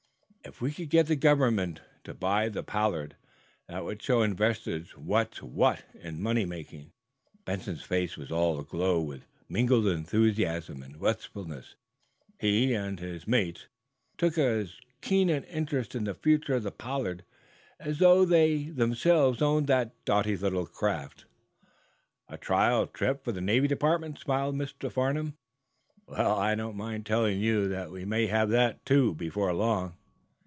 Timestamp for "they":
18.25-18.63